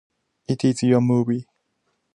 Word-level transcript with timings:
It 0.47 0.65
is 0.65 0.81
your 0.81 0.99
movie. 0.99 1.45